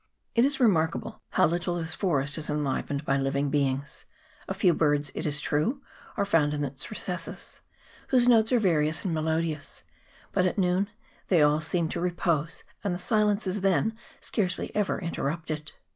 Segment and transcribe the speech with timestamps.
[0.33, 4.05] It is remarkable how little this forest is enliv ened by living beings:
[4.47, 5.83] a few birds, it is true,
[6.17, 7.61] are found in its recesses,
[8.07, 9.83] whose notes are various and melodious;
[10.31, 10.89] but at noon
[11.27, 15.71] they all seem to re pose, and the silence is then scarcely ever inter rupted.